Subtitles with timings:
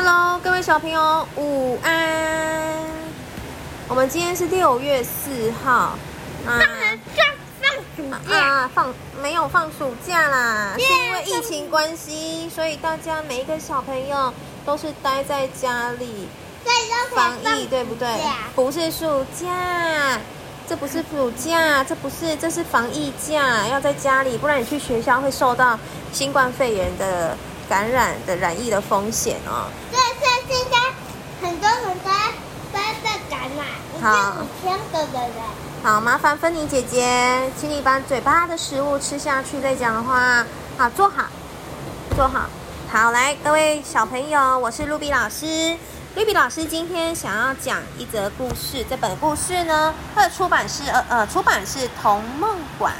[0.00, 1.92] Hello，各位小朋友，午安。
[3.88, 5.98] 我们今天是六月四号，
[6.46, 6.68] 放放
[7.60, 14.32] 放暑假，啊，放没有放暑假啦，是因为疫情关系，所以大家每一个小朋友
[14.64, 16.28] 都是待在家里
[17.12, 18.08] 防疫，对不对？
[18.54, 20.16] 不是暑假，
[20.68, 25.76] 这不是暑假，这不是，这是防疫假，要在家里，不然你去学校会受到
[26.12, 27.36] 新冠肺炎的
[27.68, 29.68] 感染的染疫的风险哦。
[29.90, 32.12] 对，所以现在很多人都在
[32.72, 33.66] 都在被感染，
[33.96, 35.36] 已好经五千个的人。
[35.82, 40.44] 好，麻烦芬妮姐姐，请你把嘴巴的食物吃下去，再讲的话，
[40.76, 41.26] 好，坐好，
[42.16, 42.46] 坐好。
[42.90, 45.76] 好，来，各位小朋友，我是露比老师。
[46.16, 52.92] 露比老师今天想要讲一则故事，这本故事呢，它的出版是呃呃，出版是童梦馆。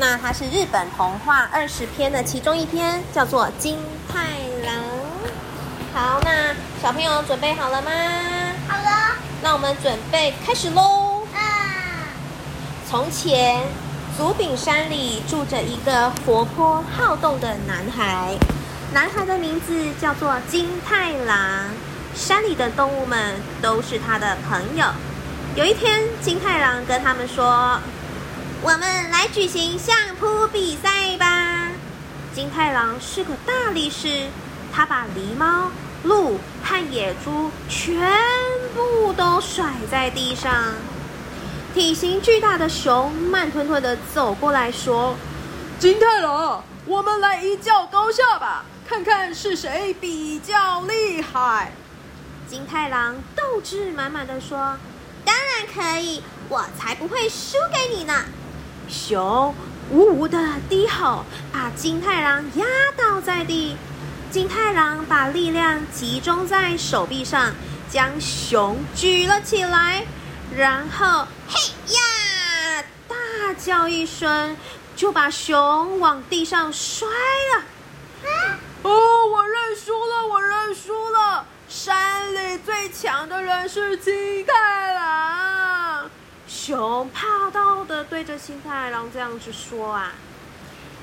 [0.00, 3.76] 那它是日本童话二十篇的其中一篇，叫做《金
[4.08, 4.20] 太
[4.64, 4.74] 郎》。
[5.92, 7.90] 好，那小朋友准备好了吗？
[8.68, 11.22] 好了，那我们准备开始喽。
[11.34, 11.40] 啊，
[12.88, 13.66] 从前，
[14.16, 18.36] 竹柄山里住着一个活泼好动的男孩，
[18.92, 21.36] 男孩的名字叫做金太郎。
[22.14, 24.86] 山里的动物们都是他的朋友。
[25.56, 27.80] 有一天，金太郎跟他们说
[28.62, 31.70] ：“我们来举行相扑比赛吧。”
[32.34, 34.26] 金太郎是个大力士，
[34.72, 35.70] 他把狸猫、
[36.04, 37.98] 鹿和野猪全
[38.74, 40.74] 部都甩在地上。
[41.74, 45.14] 体型巨大的熊慢吞吞的走过来说
[45.78, 51.72] 金太郎，我们来一较高下吧，看看是谁比较厉害。
[52.48, 54.76] ：“金太郎斗志满满的说，
[55.24, 58.14] 当然可以，我才不会输给你呢。”
[58.88, 59.54] 熊
[59.90, 62.64] 呜呜的低吼，把金太郎压
[62.96, 63.76] 倒在地。
[64.30, 67.52] 金太郎把力量集中在手臂上，
[67.90, 70.04] 将熊举了起来，
[70.54, 71.58] 然后嘿
[71.94, 73.16] 呀，大
[73.58, 74.56] 叫一声，
[74.96, 77.62] 就把熊往地上摔了。
[78.82, 81.46] 哦，我认输了，我认输了。
[81.68, 84.97] 山里最强的人是金太郎。
[86.68, 90.12] 熊怕到的对着金太郎这样子说啊。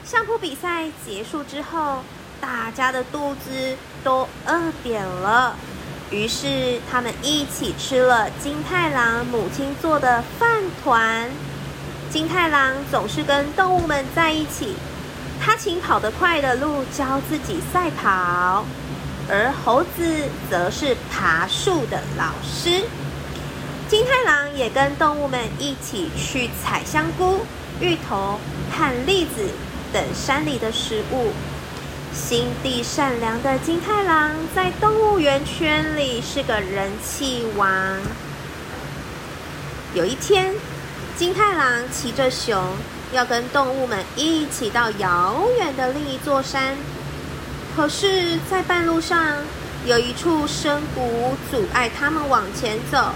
[0.03, 2.03] 相扑比赛结束之后，
[2.39, 5.55] 大家的肚子都饿扁了，
[6.11, 11.31] 于是他们一起吃了金太郎母亲做的饭团。
[12.11, 14.75] 金太郎总是跟动物们在一起，
[15.43, 18.63] 他请跑得快的鹿教自己赛跑，
[19.27, 22.83] 而猴子则是爬树的老师。
[23.95, 27.45] 金太郎也跟动物们一起去采香菇、
[27.79, 28.37] 芋头
[28.69, 29.47] 和栗子
[29.93, 31.31] 等山里的食物。
[32.13, 37.71] 心地善良的金太郎在动物园圈里是个人气王。
[39.93, 40.53] 有一天，
[41.15, 42.61] 金太郎骑着熊，
[43.13, 46.75] 要跟动物们一起到遥远的另一座山。
[47.77, 49.37] 可是，在半路上，
[49.85, 53.13] 有一处深谷阻碍他们往前走。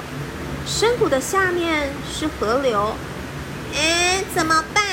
[0.65, 2.95] 深谷的下面是河流，
[3.75, 4.83] 哎，怎么办？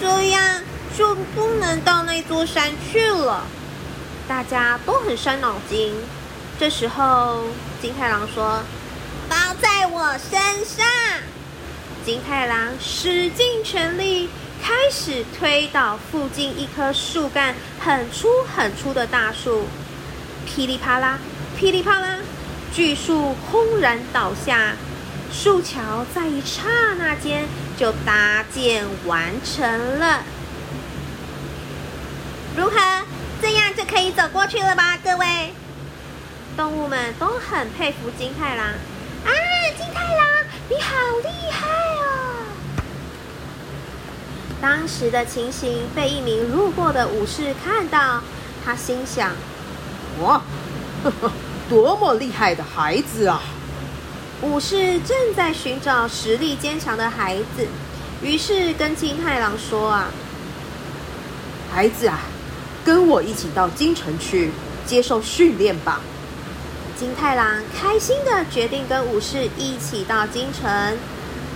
[0.00, 0.60] 这样
[0.96, 3.46] 就不能到那座山去了。
[4.26, 5.94] 大家都很伤脑筋。
[6.58, 7.44] 这时候，
[7.82, 8.62] 金太郎说
[9.28, 10.86] ：“包在我身上。”
[12.04, 14.28] 金太郎使尽全力，
[14.62, 19.66] 开始推倒附近一棵树干很粗很粗的大树，
[20.46, 21.18] 噼里啪啦，
[21.58, 22.18] 噼里啪啦。
[22.74, 24.74] 巨树轰然倒下，
[25.32, 26.62] 树桥在一刹
[26.98, 27.46] 那间
[27.76, 30.24] 就搭建完成了。
[32.56, 33.04] 如何？
[33.40, 35.54] 这样就可以走过去了吧，各位？
[36.56, 38.66] 动物们都很佩服金太郎。
[38.66, 39.30] 啊，
[39.78, 41.68] 金太郎，你好厉害
[42.02, 42.46] 哦！
[44.60, 48.20] 当时的情形被一名路过的武士看到，
[48.64, 49.30] 他心想：
[50.20, 50.42] 哇，
[51.04, 51.30] 呵呵，
[51.68, 53.40] 多么厉害的孩子啊！
[54.42, 57.66] 武士正在寻找实力坚强的孩子，
[58.22, 60.10] 于是跟金太郎说：“啊，
[61.72, 62.20] 孩子啊，
[62.84, 64.50] 跟我一起到京城去
[64.84, 66.00] 接受训练吧。
[66.98, 70.96] 金太郎开心的决定跟武士一起到京城。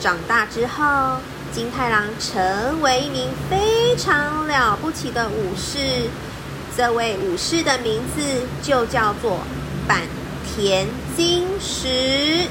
[0.00, 1.18] 长大之后，
[1.52, 6.08] 金太郎成为一名非常了不起的武士。
[6.76, 8.22] 这位武士的名字
[8.62, 9.40] 就叫做
[9.88, 10.02] 坂
[10.44, 10.86] 田
[11.16, 12.46] 金石。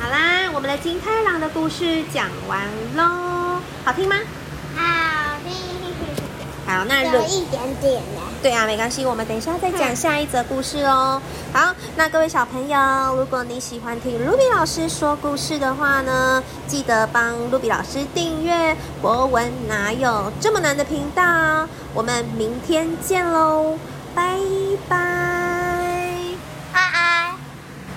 [0.00, 2.62] 好啦，我们的金太郎的故事讲完
[2.94, 4.16] 喽，好听吗？
[4.76, 5.52] 好听，
[6.66, 8.20] 好，那有一点点的。
[8.40, 11.20] 对啊，没关系，我们等一下再讲下一则故事哦。
[11.52, 21.68] 好，那各位小朋友，如果你喜欢听卢比老师说故事的话呢，记得帮卢比老师订阅“博文哪有这么难”的频道。
[21.92, 23.76] 我们明天见喽，
[24.14, 24.38] 拜
[24.88, 25.39] 拜。